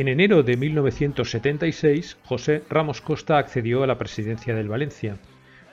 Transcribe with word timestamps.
En 0.00 0.08
enero 0.08 0.42
de 0.42 0.56
1976, 0.56 2.16
José 2.24 2.62
Ramos 2.70 3.02
Costa 3.02 3.36
accedió 3.36 3.82
a 3.82 3.86
la 3.86 3.98
presidencia 3.98 4.54
del 4.54 4.66
Valencia, 4.66 5.18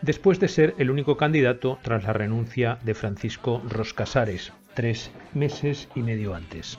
después 0.01 0.37
de 0.41 0.49
ser 0.49 0.75
el 0.79 0.91
único 0.91 1.15
candidato 1.15 1.79
tras 1.81 2.03
la 2.03 2.11
renuncia 2.11 2.77
de 2.83 2.93
Francisco 2.93 3.63
Roscasares, 3.69 4.51
tres 4.73 5.11
meses 5.33 5.87
y 5.95 6.01
medio 6.01 6.35
antes. 6.35 6.77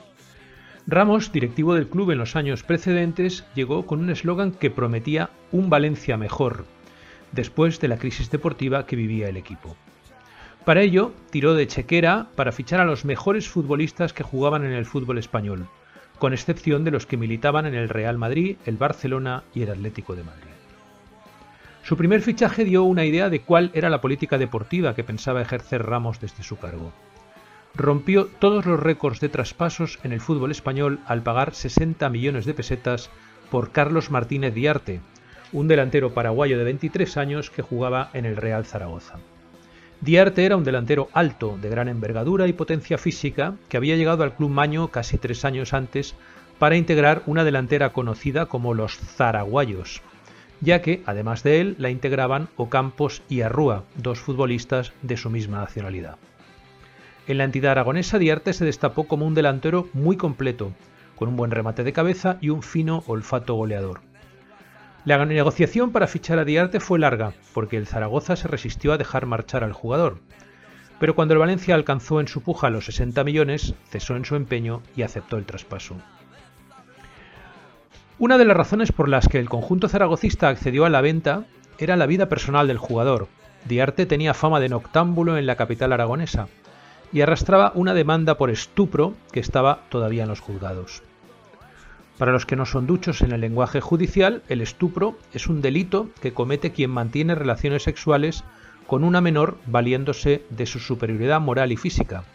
Ramos, 0.85 1.31
directivo 1.31 1.73
del 1.73 1.87
club 1.87 2.11
en 2.11 2.19
los 2.19 2.35
años 2.35 2.61
precedentes, 2.61 3.45
llegó 3.55 3.87
con 3.87 4.01
un 4.01 4.11
eslogan 4.11 4.51
que 4.51 4.69
prometía 4.69 5.31
un 5.51 5.71
Valencia 5.71 6.17
mejor, 6.17 6.65
después 7.31 7.79
de 7.79 7.87
la 7.87 7.97
crisis 7.97 8.29
deportiva 8.29 8.85
que 8.85 8.95
vivía 8.95 9.27
el 9.27 9.37
equipo. 9.37 9.75
Para 10.65 10.83
ello, 10.83 11.13
tiró 11.31 11.55
de 11.55 11.65
chequera 11.65 12.27
para 12.35 12.51
fichar 12.51 12.79
a 12.79 12.85
los 12.85 13.05
mejores 13.05 13.49
futbolistas 13.49 14.13
que 14.13 14.21
jugaban 14.21 14.65
en 14.65 14.73
el 14.73 14.85
fútbol 14.85 15.17
español, 15.17 15.67
con 16.19 16.33
excepción 16.33 16.83
de 16.83 16.91
los 16.91 17.05
que 17.05 17.17
militaban 17.17 17.65
en 17.65 17.75
el 17.75 17.89
Real 17.89 18.17
Madrid, 18.17 18.57
el 18.65 18.77
Barcelona 18.77 19.43
y 19.55 19.63
el 19.63 19.71
Atlético 19.71 20.15
de 20.15 20.23
Madrid. 20.23 20.49
Su 21.81 21.97
primer 21.97 22.21
fichaje 22.21 22.65
dio 22.65 22.83
una 22.83 23.05
idea 23.05 23.29
de 23.29 23.41
cuál 23.41 23.71
era 23.73 23.89
la 23.89 24.01
política 24.01 24.37
deportiva 24.37 24.93
que 24.93 25.03
pensaba 25.03 25.41
ejercer 25.41 25.85
Ramos 25.85 26.19
desde 26.19 26.43
su 26.43 26.57
cargo. 26.57 26.91
Rompió 27.73 28.25
todos 28.25 28.65
los 28.65 28.79
récords 28.79 29.19
de 29.21 29.29
traspasos 29.29 29.97
en 30.03 30.11
el 30.11 30.21
fútbol 30.21 30.51
español 30.51 30.99
al 31.07 31.23
pagar 31.23 31.55
60 31.55 32.07
millones 32.09 32.45
de 32.45 32.53
pesetas 32.53 33.09
por 33.49 33.71
Carlos 33.71 34.11
Martínez 34.11 34.53
Diarte, 34.53 35.01
un 35.51 35.67
delantero 35.67 36.13
paraguayo 36.13 36.57
de 36.57 36.65
23 36.65 37.17
años 37.17 37.49
que 37.49 37.61
jugaba 37.61 38.11
en 38.13 38.25
el 38.25 38.35
Real 38.35 38.65
Zaragoza. 38.65 39.15
Diarte 40.01 40.45
era 40.45 40.55
un 40.55 40.63
delantero 40.63 41.09
alto, 41.11 41.57
de 41.61 41.69
gran 41.69 41.89
envergadura 41.89 42.47
y 42.47 42.53
potencia 42.53 42.97
física, 42.97 43.55
que 43.67 43.75
había 43.75 43.97
llegado 43.97 44.23
al 44.23 44.33
club 44.33 44.49
maño 44.49 44.87
casi 44.87 45.17
tres 45.17 45.43
años 45.43 45.73
antes 45.73 46.15
para 46.57 46.77
integrar 46.77 47.21
una 47.25 47.43
delantera 47.43 47.91
conocida 47.91 48.45
como 48.45 48.73
los 48.73 48.97
Zaraguayos, 48.97 50.01
ya 50.61 50.81
que, 50.81 51.01
además 51.05 51.43
de 51.43 51.59
él, 51.59 51.75
la 51.79 51.89
integraban 51.89 52.47
Ocampos 52.55 53.23
y 53.27 53.41
Arrúa, 53.41 53.83
dos 53.95 54.19
futbolistas 54.19 54.93
de 55.01 55.17
su 55.17 55.29
misma 55.29 55.59
nacionalidad. 55.59 56.17
En 57.27 57.37
la 57.37 57.43
entidad 57.43 57.73
aragonesa, 57.73 58.19
Diarte 58.19 58.53
se 58.53 58.65
destapó 58.65 59.05
como 59.05 59.27
un 59.27 59.35
delantero 59.35 59.89
muy 59.93 60.15
completo, 60.15 60.71
con 61.17 61.27
un 61.27 61.35
buen 61.35 61.51
remate 61.51 61.83
de 61.83 61.93
cabeza 61.93 62.37
y 62.39 62.49
un 62.49 62.63
fino 62.63 63.03
olfato 63.05 63.53
goleador. 63.55 64.08
La 65.09 65.25
negociación 65.25 65.91
para 65.91 66.05
fichar 66.05 66.37
a 66.37 66.45
Diarte 66.45 66.79
fue 66.79 66.99
larga, 66.99 67.33
porque 67.55 67.77
el 67.77 67.87
Zaragoza 67.87 68.35
se 68.35 68.47
resistió 68.47 68.93
a 68.93 68.97
dejar 68.99 69.25
marchar 69.25 69.63
al 69.63 69.73
jugador. 69.73 70.19
Pero 70.99 71.15
cuando 71.15 71.33
el 71.33 71.39
Valencia 71.39 71.73
alcanzó 71.73 72.19
en 72.19 72.27
su 72.27 72.43
puja 72.43 72.69
los 72.69 72.85
60 72.85 73.23
millones, 73.23 73.73
cesó 73.89 74.15
en 74.15 74.23
su 74.23 74.35
empeño 74.35 74.83
y 74.95 75.01
aceptó 75.01 75.37
el 75.37 75.47
traspaso. 75.47 75.95
Una 78.19 78.37
de 78.37 78.45
las 78.45 78.55
razones 78.55 78.91
por 78.91 79.09
las 79.09 79.27
que 79.27 79.39
el 79.39 79.49
conjunto 79.49 79.89
zaragocista 79.89 80.47
accedió 80.47 80.85
a 80.85 80.91
la 80.91 81.01
venta 81.01 81.45
era 81.79 81.97
la 81.97 82.05
vida 82.05 82.29
personal 82.29 82.67
del 82.67 82.77
jugador. 82.77 83.29
Diarte 83.65 84.05
tenía 84.05 84.35
fama 84.35 84.59
de 84.59 84.69
noctámbulo 84.69 85.39
en 85.39 85.47
la 85.47 85.55
capital 85.55 85.91
aragonesa 85.91 86.49
y 87.11 87.21
arrastraba 87.21 87.71
una 87.73 87.95
demanda 87.95 88.37
por 88.37 88.51
estupro 88.51 89.15
que 89.31 89.39
estaba 89.39 89.85
todavía 89.89 90.21
en 90.21 90.29
los 90.29 90.39
juzgados. 90.39 91.01
Para 92.19 92.33
los 92.33 92.45
que 92.45 92.57
no 92.57 92.65
son 92.65 92.85
duchos 92.85 93.21
en 93.21 93.31
el 93.31 93.39
lenguaje 93.39 93.79
judicial, 93.79 94.43
el 94.49 94.59
estupro 94.59 95.17
es 95.33 95.47
un 95.47 95.61
delito 95.61 96.09
que 96.21 96.33
comete 96.33 96.73
quien 96.73 96.91
mantiene 96.91 97.33
relaciones 97.33 97.83
sexuales 97.83 98.43
con 98.87 99.05
una 99.05 99.21
menor 99.21 99.57
valiéndose 99.67 100.43
de 100.49 100.65
su 100.65 100.79
superioridad 100.79 101.39
moral 101.39 101.71
y 101.71 101.77
física, 101.77 102.25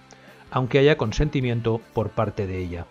aunque 0.50 0.78
haya 0.78 0.97
consentimiento 0.97 1.83
por 1.93 2.09
parte 2.09 2.47
de 2.47 2.65
ella. 2.65 2.87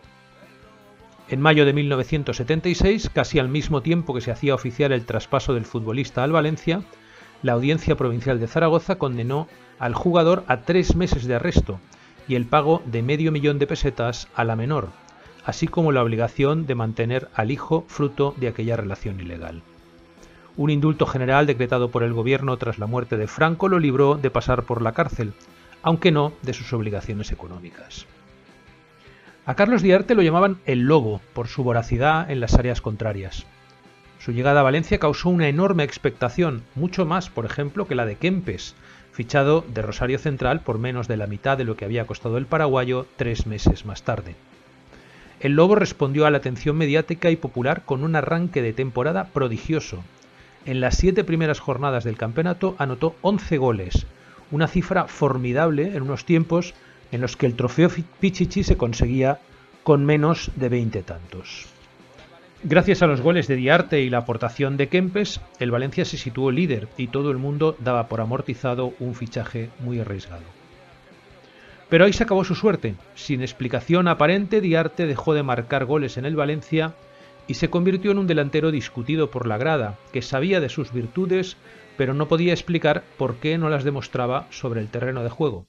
En 1.29 1.41
mayo 1.41 1.65
de 1.65 1.73
1976, 1.73 3.09
casi 3.11 3.39
al 3.39 3.49
mismo 3.49 3.81
tiempo 3.81 4.13
que 4.13 4.21
se 4.21 4.29
hacía 4.29 4.53
oficial 4.53 4.91
el 4.91 5.07
traspaso 5.07 5.55
del 5.55 5.65
futbolista 5.65 6.23
al 6.23 6.31
Valencia, 6.31 6.83
la 7.41 7.53
Audiencia 7.53 7.95
Provincial 7.95 8.39
de 8.39 8.45
Zaragoza 8.45 8.99
condenó 8.99 9.47
al 9.79 9.95
jugador 9.95 10.43
a 10.45 10.61
tres 10.61 10.95
meses 10.95 11.25
de 11.25 11.33
arresto 11.33 11.79
y 12.27 12.35
el 12.35 12.45
pago 12.45 12.83
de 12.85 13.01
medio 13.01 13.31
millón 13.31 13.57
de 13.57 13.65
pesetas 13.65 14.27
a 14.35 14.43
la 14.43 14.55
menor, 14.55 14.89
así 15.45 15.67
como 15.67 15.91
la 15.91 16.03
obligación 16.03 16.65
de 16.65 16.75
mantener 16.75 17.29
al 17.33 17.51
hijo 17.51 17.85
fruto 17.87 18.33
de 18.37 18.47
aquella 18.47 18.77
relación 18.77 19.19
ilegal. 19.19 19.61
Un 20.55 20.69
indulto 20.69 21.05
general 21.05 21.47
decretado 21.47 21.89
por 21.89 22.03
el 22.03 22.13
gobierno 22.13 22.57
tras 22.57 22.77
la 22.77 22.85
muerte 22.85 23.17
de 23.17 23.27
Franco 23.27 23.67
lo 23.69 23.79
libró 23.79 24.15
de 24.15 24.29
pasar 24.29 24.63
por 24.63 24.81
la 24.81 24.91
cárcel, 24.91 25.33
aunque 25.81 26.11
no 26.11 26.33
de 26.43 26.53
sus 26.53 26.71
obligaciones 26.73 27.31
económicas. 27.31 28.05
A 29.45 29.55
Carlos 29.55 29.81
Diarte 29.81 30.15
lo 30.15 30.21
llamaban 30.21 30.59
el 30.65 30.81
lobo 30.81 31.19
por 31.33 31.47
su 31.47 31.63
voracidad 31.63 32.29
en 32.31 32.39
las 32.39 32.53
áreas 32.53 32.81
contrarias. 32.81 33.45
Su 34.19 34.31
llegada 34.31 34.61
a 34.61 34.63
Valencia 34.63 34.99
causó 34.99 35.29
una 35.29 35.49
enorme 35.49 35.83
expectación, 35.83 36.63
mucho 36.75 37.05
más, 37.05 37.29
por 37.29 37.45
ejemplo, 37.45 37.85
que 37.85 37.95
la 37.95 38.05
de 38.05 38.15
Kempes, 38.15 38.73
fichado 39.11 39.65
de 39.67 39.81
Rosario 39.81 40.17
Central 40.17 40.61
por 40.61 40.79
menos 40.79 41.09
de 41.09 41.17
la 41.17 41.27
mitad 41.27 41.57
de 41.57 41.65
lo 41.65 41.75
que 41.75 41.83
había 41.83 42.07
costado 42.07 42.37
el 42.37 42.45
paraguayo 42.45 43.05
tres 43.17 43.45
meses 43.47 43.85
más 43.85 44.03
tarde. 44.03 44.35
El 45.43 45.57
Lobo 45.57 45.75
respondió 45.75 46.25
a 46.25 46.31
la 46.31 46.37
atención 46.37 46.77
mediática 46.77 47.29
y 47.29 47.35
popular 47.35 47.83
con 47.83 48.05
un 48.05 48.15
arranque 48.15 48.61
de 48.61 48.71
temporada 48.71 49.25
prodigioso. 49.25 50.01
En 50.65 50.79
las 50.79 50.95
siete 50.95 51.25
primeras 51.25 51.59
jornadas 51.59 52.05
del 52.05 52.15
campeonato 52.15 52.77
anotó 52.79 53.17
11 53.21 53.57
goles, 53.57 54.05
una 54.51 54.69
cifra 54.69 55.05
formidable 55.09 55.97
en 55.97 56.03
unos 56.03 56.23
tiempos 56.23 56.73
en 57.11 57.19
los 57.19 57.35
que 57.35 57.45
el 57.45 57.55
trofeo 57.55 57.89
Pichichi 58.21 58.63
se 58.63 58.77
conseguía 58.77 59.39
con 59.83 60.05
menos 60.05 60.49
de 60.55 60.69
20 60.69 61.03
tantos. 61.03 61.65
Gracias 62.63 63.01
a 63.01 63.07
los 63.07 63.19
goles 63.19 63.49
de 63.49 63.57
Diarte 63.57 63.99
y 63.99 64.09
la 64.09 64.19
aportación 64.19 64.77
de 64.77 64.87
Kempes, 64.87 65.41
el 65.59 65.71
Valencia 65.71 66.05
se 66.05 66.15
situó 66.15 66.51
líder 66.51 66.87
y 66.95 67.07
todo 67.07 67.31
el 67.31 67.37
mundo 67.37 67.75
daba 67.79 68.07
por 68.07 68.21
amortizado 68.21 68.93
un 69.01 69.13
fichaje 69.13 69.71
muy 69.81 69.99
arriesgado. 69.99 70.62
Pero 71.89 72.05
ahí 72.05 72.13
se 72.13 72.23
acabó 72.23 72.43
su 72.43 72.55
suerte. 72.55 72.95
Sin 73.15 73.41
explicación 73.41 74.07
aparente, 74.07 74.61
Diarte 74.61 75.05
dejó 75.05 75.33
de 75.33 75.43
marcar 75.43 75.85
goles 75.85 76.17
en 76.17 76.25
el 76.25 76.35
Valencia 76.35 76.93
y 77.47 77.55
se 77.55 77.69
convirtió 77.69 78.11
en 78.11 78.19
un 78.19 78.27
delantero 78.27 78.71
discutido 78.71 79.29
por 79.29 79.47
la 79.47 79.57
grada, 79.57 79.97
que 80.11 80.21
sabía 80.21 80.59
de 80.59 80.69
sus 80.69 80.93
virtudes, 80.93 81.57
pero 81.97 82.13
no 82.13 82.27
podía 82.27 82.53
explicar 82.53 83.03
por 83.17 83.35
qué 83.35 83.57
no 83.57 83.69
las 83.69 83.83
demostraba 83.83 84.47
sobre 84.49 84.81
el 84.81 84.87
terreno 84.87 85.23
de 85.23 85.29
juego. 85.29 85.67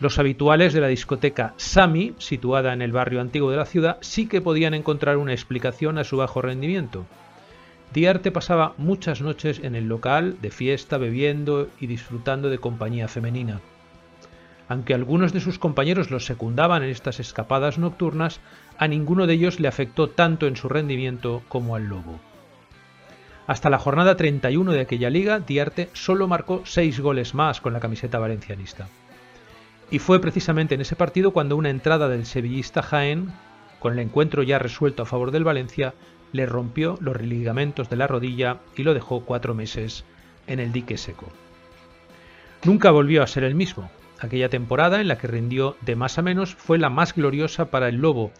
Los 0.00 0.18
habituales 0.18 0.72
de 0.72 0.80
la 0.80 0.88
discoteca 0.88 1.54
Sami, 1.56 2.14
situada 2.18 2.72
en 2.72 2.82
el 2.82 2.92
barrio 2.92 3.20
antiguo 3.20 3.50
de 3.50 3.56
la 3.56 3.66
ciudad, 3.66 3.98
sí 4.00 4.26
que 4.26 4.40
podían 4.40 4.74
encontrar 4.74 5.16
una 5.16 5.32
explicación 5.32 5.98
a 5.98 6.04
su 6.04 6.16
bajo 6.16 6.42
rendimiento. 6.42 7.06
Diarte 7.92 8.32
pasaba 8.32 8.74
muchas 8.78 9.20
noches 9.20 9.60
en 9.62 9.76
el 9.76 9.86
local, 9.86 10.38
de 10.40 10.50
fiesta, 10.50 10.98
bebiendo 10.98 11.68
y 11.78 11.86
disfrutando 11.86 12.48
de 12.48 12.58
compañía 12.58 13.06
femenina. 13.06 13.60
Aunque 14.72 14.94
algunos 14.94 15.34
de 15.34 15.40
sus 15.40 15.58
compañeros 15.58 16.10
los 16.10 16.24
secundaban 16.24 16.82
en 16.82 16.88
estas 16.88 17.20
escapadas 17.20 17.76
nocturnas, 17.76 18.40
a 18.78 18.88
ninguno 18.88 19.26
de 19.26 19.34
ellos 19.34 19.60
le 19.60 19.68
afectó 19.68 20.08
tanto 20.08 20.46
en 20.46 20.56
su 20.56 20.70
rendimiento 20.70 21.42
como 21.50 21.76
al 21.76 21.88
lobo. 21.88 22.18
Hasta 23.46 23.68
la 23.68 23.78
jornada 23.78 24.16
31 24.16 24.72
de 24.72 24.80
aquella 24.80 25.10
liga, 25.10 25.40
Diarte 25.40 25.90
solo 25.92 26.26
marcó 26.26 26.62
seis 26.64 27.00
goles 27.00 27.34
más 27.34 27.60
con 27.60 27.74
la 27.74 27.80
camiseta 27.80 28.18
valencianista. 28.18 28.88
Y 29.90 29.98
fue 29.98 30.22
precisamente 30.22 30.74
en 30.74 30.80
ese 30.80 30.96
partido 30.96 31.32
cuando 31.32 31.54
una 31.56 31.68
entrada 31.68 32.08
del 32.08 32.24
sevillista 32.24 32.80
Jaén, 32.80 33.30
con 33.78 33.92
el 33.92 33.98
encuentro 33.98 34.42
ya 34.42 34.58
resuelto 34.58 35.02
a 35.02 35.06
favor 35.06 35.32
del 35.32 35.44
Valencia, 35.44 35.92
le 36.32 36.46
rompió 36.46 36.96
los 37.02 37.20
ligamentos 37.20 37.90
de 37.90 37.96
la 37.96 38.06
rodilla 38.06 38.60
y 38.74 38.84
lo 38.84 38.94
dejó 38.94 39.26
cuatro 39.26 39.52
meses 39.52 40.06
en 40.46 40.60
el 40.60 40.72
dique 40.72 40.96
seco. 40.96 41.26
Nunca 42.64 42.90
volvió 42.90 43.22
a 43.22 43.26
ser 43.26 43.44
el 43.44 43.54
mismo. 43.54 43.90
Aquella 44.22 44.48
temporada 44.48 45.00
en 45.00 45.08
la 45.08 45.18
que 45.18 45.26
rindió 45.26 45.76
de 45.80 45.96
más 45.96 46.16
a 46.16 46.22
menos 46.22 46.54
fue 46.54 46.78
la 46.78 46.90
más 46.90 47.12
gloriosa 47.12 47.72
para 47.72 47.88
el 47.88 47.96
Lobo, 47.96 48.30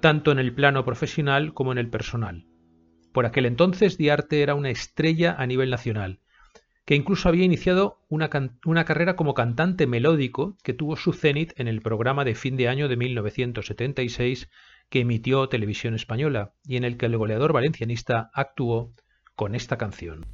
tanto 0.00 0.32
en 0.32 0.40
el 0.40 0.52
plano 0.52 0.84
profesional 0.84 1.54
como 1.54 1.70
en 1.70 1.78
el 1.78 1.88
personal. 1.88 2.44
Por 3.12 3.24
aquel 3.24 3.46
entonces 3.46 3.96
Diarte 3.96 4.42
era 4.42 4.56
una 4.56 4.70
estrella 4.70 5.36
a 5.38 5.46
nivel 5.46 5.70
nacional. 5.70 6.18
que 6.84 6.96
incluso 6.96 7.28
había 7.28 7.44
iniciado 7.44 7.98
una, 8.08 8.30
una, 8.64 8.86
carrera 8.86 9.14
como 9.14 9.34
cantante 9.34 9.86
melódico 9.86 10.56
que 10.64 10.72
tuvo 10.72 10.96
su 10.96 11.12
cenit 11.12 11.52
en 11.60 11.68
el 11.68 11.82
programa 11.82 12.24
de 12.24 12.34
fin 12.34 12.56
de 12.56 12.66
año 12.66 12.88
de 12.88 12.96
1976 12.96 14.48
que 14.88 15.00
emitió 15.00 15.50
Televisión 15.50 15.94
Española 15.94 16.54
y 16.64 16.78
en 16.78 16.84
el 16.84 16.96
que 16.96 17.04
el 17.06 17.18
goleador 17.18 17.52
valencianista 17.52 18.30
actuó 18.32 18.94
con 19.36 19.54
esta 19.54 19.76
canción. 19.76 20.24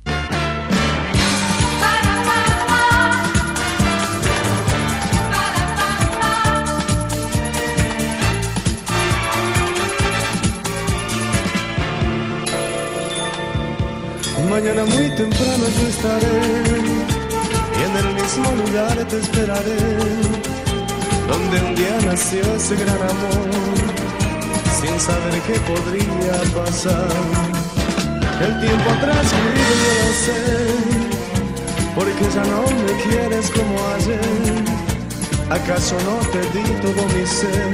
Temprano 15.17 15.65
yo 15.79 15.89
estaré 15.89 16.41
y 17.79 17.83
en 17.83 17.97
el 17.97 18.15
mismo 18.15 18.51
lugar 18.65 18.97
te 19.09 19.19
esperaré, 19.19 19.85
donde 21.29 21.61
un 21.61 21.75
día 21.75 21.99
nació 22.07 22.43
ese 22.57 22.75
gran 22.77 22.97
amor, 22.97 23.51
sin 24.81 24.99
saber 25.01 25.41
qué 25.47 25.57
podría 25.71 26.37
pasar. 26.55 27.09
El 28.41 28.61
tiempo 28.61 28.91
ha 28.91 29.01
transcurrido, 29.01 29.75
yo 29.83 29.95
lo 30.01 30.13
sé, 30.25 30.43
porque 31.95 32.25
ya 32.35 32.45
no 32.53 32.63
me 32.85 32.93
quieres 33.05 33.51
como 33.51 33.75
ayer. 33.97 34.85
¿Acaso 35.51 35.95
no 36.09 36.17
te 36.33 36.41
di 36.59 36.65
todo 36.81 37.03
mi 37.15 37.27
ser 37.27 37.73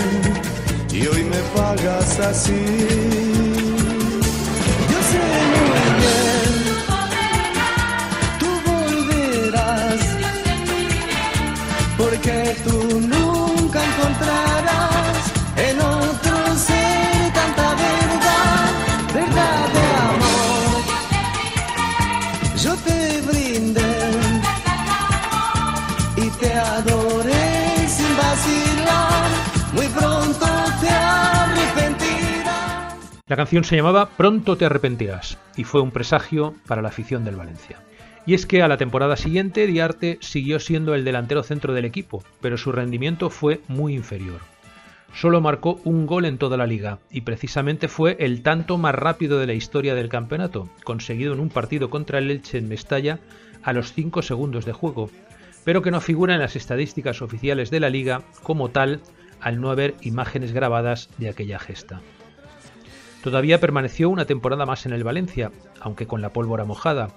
y 0.93 1.07
hoy 1.07 1.25
me 1.25 1.39
pagas 1.55 2.19
así? 2.21 3.30
Porque 12.21 12.57
tú 12.65 13.01
nunca 13.01 13.83
encontrarás 13.83 15.33
en 15.57 15.81
otro 15.81 16.55
ser 16.57 17.33
tanta 17.33 17.75
verdad, 17.75 18.71
verdad 19.15 19.69
de 19.77 19.87
amor. 20.11 20.83
Yo 22.63 22.77
te 22.77 23.23
brindé 23.23 23.97
y 26.17 26.29
te 26.41 26.53
adoré 26.53 27.89
sin 27.89 28.17
vacilar, 28.17 29.31
muy 29.73 29.89
pronto 29.89 30.47
te 30.81 30.91
arrepentirás. 30.91 32.95
La 33.29 33.37
canción 33.37 33.65
se 33.65 33.77
llamaba 33.77 34.11
Pronto 34.11 34.57
te 34.57 34.67
arrepentirás 34.67 35.39
y 35.57 35.65
fue 35.65 35.81
un 35.81 35.91
presagio 35.91 36.55
para 36.67 36.83
la 36.83 36.89
afición 36.89 37.25
del 37.25 37.37
Valencia. 37.37 37.79
Y 38.27 38.35
es 38.35 38.47
que 38.47 38.63
a 38.63 38.69
la 38.69 38.77
temporada 38.77 39.17
siguiente 39.17 39.67
Diarte 39.67 40.19
siguió 40.21 40.61
siendo 40.61 40.95
el 40.95 41.05
delantero 41.05 41.43
centro 41.43 41.73
del 41.73 41.85
equipo, 41.85 42.23
pero 42.41 42.59
su 42.59 42.71
rendimiento 42.71 43.31
fue 43.31 43.61
muy 43.69 43.95
inferior. 43.95 44.41
Solo 45.15 45.41
marcó 45.41 45.81
un 45.85 46.07
gol 46.07 46.25
en 46.25 46.39
toda 46.39 46.57
la 46.57 46.67
liga, 46.67 46.99
y 47.11 47.23
precisamente 47.23 47.89
fue 47.89 48.17
el 48.21 48.43
tanto 48.43 48.79
más 48.79 48.95
rápido 48.95 49.39
de 49.39 49.47
la 49.47 49.55
historia 49.55 49.95
del 49.95 50.09
campeonato, 50.09 50.69
conseguido 50.85 51.33
en 51.33 51.41
un 51.41 51.49
partido 51.49 51.91
contra 51.91 52.19
el 52.19 52.31
Elche 52.31 52.59
en 52.59 52.69
Mestalla 52.69 53.19
a 53.63 53.73
los 53.73 53.93
5 53.93 54.23
segundos 54.23 54.65
de 54.65 54.73
juego, 54.73 55.11
pero 55.65 55.83
que 55.83 55.91
no 55.91 56.01
figura 56.01 56.35
en 56.35 56.41
las 56.41 56.57
estadísticas 56.57 57.23
oficiales 57.23 57.71
de 57.71 57.81
la 57.81 57.91
liga 57.91 58.23
como 58.43 58.71
tal 58.71 59.01
al 59.41 59.61
no 59.61 59.71
haber 59.71 59.95
imágenes 60.03 60.53
grabadas 60.53 61.09
de 61.19 61.29
aquella 61.29 61.59
gesta. 61.59 62.01
Todavía 63.23 63.61
permaneció 63.61 64.09
una 64.09 64.25
temporada 64.25 64.65
más 64.65 64.87
en 64.87 64.93
el 64.93 65.05
Valencia, 65.05 65.51
aunque 65.81 66.07
con 66.07 66.23
la 66.23 66.33
pólvora 66.33 66.65
mojada, 66.65 67.09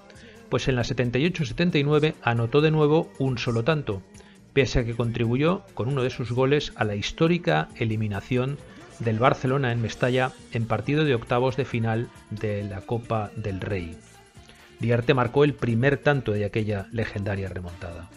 pues 0.54 0.68
en 0.68 0.76
la 0.76 0.82
78-79 0.82 2.14
anotó 2.22 2.60
de 2.60 2.70
nuevo 2.70 3.10
un 3.18 3.38
solo 3.38 3.64
tanto, 3.64 4.02
pese 4.52 4.78
a 4.78 4.84
que 4.84 4.94
contribuyó 4.94 5.64
con 5.74 5.88
uno 5.88 6.04
de 6.04 6.10
sus 6.10 6.30
goles 6.30 6.72
a 6.76 6.84
la 6.84 6.94
histórica 6.94 7.70
eliminación 7.74 8.56
del 9.00 9.18
Barcelona 9.18 9.72
en 9.72 9.82
Mestalla 9.82 10.30
en 10.52 10.68
partido 10.68 11.04
de 11.04 11.16
octavos 11.16 11.56
de 11.56 11.64
final 11.64 12.08
de 12.30 12.62
la 12.62 12.82
Copa 12.82 13.32
del 13.34 13.60
Rey. 13.60 13.96
Diarte 14.78 15.12
marcó 15.12 15.42
el 15.42 15.54
primer 15.54 15.96
tanto 15.96 16.30
de 16.30 16.44
aquella 16.44 16.86
legendaria 16.92 17.48
remontada. 17.48 18.08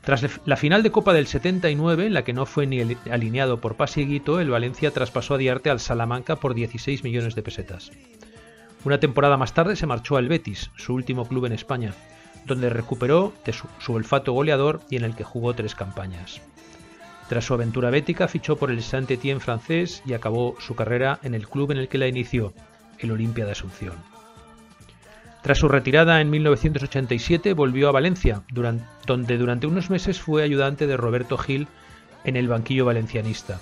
Tras 0.00 0.24
la 0.46 0.56
final 0.56 0.82
de 0.82 0.90
Copa 0.90 1.12
del 1.12 1.26
79, 1.26 2.06
en 2.06 2.14
la 2.14 2.24
que 2.24 2.32
no 2.32 2.46
fue 2.46 2.66
ni 2.66 2.80
alineado 3.10 3.60
por 3.60 3.76
Pasieguito, 3.76 4.40
el 4.40 4.48
Valencia 4.48 4.90
traspasó 4.90 5.34
a 5.34 5.36
Diarte 5.36 5.68
al 5.68 5.80
Salamanca 5.80 6.36
por 6.36 6.54
16 6.54 7.04
millones 7.04 7.34
de 7.34 7.42
pesetas. 7.42 7.90
Una 8.84 8.98
temporada 8.98 9.36
más 9.36 9.52
tarde 9.52 9.76
se 9.76 9.86
marchó 9.86 10.16
al 10.16 10.28
Betis, 10.28 10.70
su 10.76 10.94
último 10.94 11.28
club 11.28 11.44
en 11.44 11.52
España, 11.52 11.92
donde 12.46 12.70
recuperó 12.70 13.34
de 13.44 13.52
su, 13.52 13.92
olfato 13.92 14.32
goleador 14.32 14.80
y 14.88 14.96
en 14.96 15.04
el 15.04 15.14
que 15.14 15.24
jugó 15.24 15.54
tres 15.54 15.74
campañas. 15.74 16.40
Tras 17.28 17.44
su 17.44 17.54
aventura 17.54 17.90
bética 17.90 18.26
fichó 18.26 18.56
por 18.56 18.70
el 18.70 18.82
Saint-Étienne 18.82 19.40
francés 19.40 20.02
y 20.06 20.14
acabó 20.14 20.56
su 20.58 20.74
carrera 20.74 21.20
en 21.22 21.34
el 21.34 21.46
club 21.46 21.70
en 21.70 21.78
el 21.78 21.88
que 21.88 21.98
la 21.98 22.08
inició, 22.08 22.54
el 22.98 23.12
Olimpia 23.12 23.44
de 23.44 23.52
Asunción. 23.52 23.94
Tras 25.42 25.58
su 25.58 25.68
retirada 25.68 26.20
en 26.20 26.30
1987 26.30 27.54
volvió 27.54 27.88
a 27.88 27.92
Valencia, 27.92 28.42
donde 29.06 29.38
durante 29.38 29.66
unos 29.66 29.90
meses 29.90 30.20
fue 30.20 30.42
ayudante 30.42 30.86
de 30.86 30.96
Roberto 30.96 31.38
Gil 31.38 31.68
en 32.24 32.36
el 32.36 32.48
banquillo 32.48 32.84
valencianista. 32.84 33.60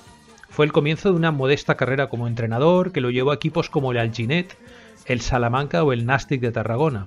Fue 0.48 0.64
el 0.64 0.72
comienzo 0.72 1.10
de 1.10 1.16
una 1.16 1.30
modesta 1.30 1.76
carrera 1.76 2.08
como 2.08 2.26
entrenador 2.26 2.90
que 2.90 3.00
lo 3.00 3.10
llevó 3.10 3.30
a 3.32 3.34
equipos 3.34 3.70
como 3.70 3.92
el 3.92 3.98
Alginet, 3.98 4.56
el 5.08 5.22
Salamanca 5.22 5.82
o 5.82 5.92
el 5.92 6.06
Nastic 6.06 6.40
de 6.40 6.52
Tarragona. 6.52 7.06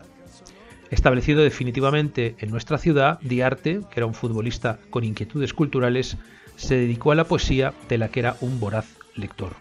Establecido 0.90 1.42
definitivamente 1.42 2.36
en 2.40 2.50
nuestra 2.50 2.78
ciudad, 2.78 3.20
Diarte, 3.22 3.82
que 3.90 4.00
era 4.00 4.08
un 4.08 4.16
futbolista 4.16 4.80
con 4.90 5.04
inquietudes 5.04 5.54
culturales, 5.54 6.18
se 6.58 6.76
dedicó 6.76 7.12
a 7.12 7.16
la 7.16 7.24
poesía 7.26 7.74
de 7.88 7.98
la 7.98 8.10
que 8.10 8.20
era 8.20 8.36
un 8.42 8.60
voraz 8.60 8.98
lector. 9.16 9.54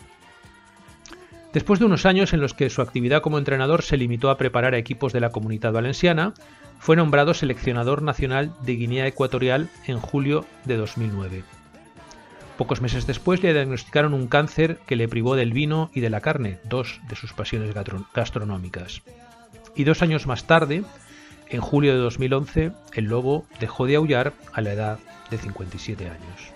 Después 1.52 1.78
de 1.78 1.86
unos 1.86 2.06
años 2.06 2.32
en 2.32 2.40
los 2.40 2.54
que 2.54 2.70
su 2.70 2.80
actividad 2.80 3.22
como 3.22 3.38
entrenador 3.38 3.82
se 3.82 3.96
limitó 3.96 4.30
a 4.30 4.38
preparar 4.38 4.74
a 4.74 4.78
equipos 4.78 5.12
de 5.12 5.20
la 5.20 5.30
comunidad 5.30 5.72
valenciana, 5.72 6.32
fue 6.78 6.96
nombrado 6.96 7.34
seleccionador 7.34 8.02
nacional 8.02 8.54
de 8.62 8.76
Guinea 8.76 9.06
Ecuatorial 9.06 9.68
en 9.86 9.98
julio 9.98 10.46
de 10.64 10.76
2009. 10.76 11.59
Pocos 12.60 12.82
meses 12.82 13.06
después 13.06 13.42
le 13.42 13.54
diagnosticaron 13.54 14.12
un 14.12 14.26
cáncer 14.26 14.80
que 14.86 14.94
le 14.94 15.08
privó 15.08 15.34
del 15.34 15.54
vino 15.54 15.90
y 15.94 16.00
de 16.00 16.10
la 16.10 16.20
carne, 16.20 16.58
dos 16.64 17.00
de 17.08 17.16
sus 17.16 17.32
pasiones 17.32 17.74
gastronómicas. 18.12 19.00
Y 19.74 19.84
dos 19.84 20.02
años 20.02 20.26
más 20.26 20.44
tarde, 20.44 20.84
en 21.48 21.60
julio 21.62 21.94
de 21.94 22.00
2011, 22.00 22.72
el 22.92 23.04
lobo 23.06 23.46
dejó 23.60 23.86
de 23.86 23.96
aullar 23.96 24.34
a 24.52 24.60
la 24.60 24.74
edad 24.74 24.98
de 25.30 25.38
57 25.38 26.04
años. 26.04 26.52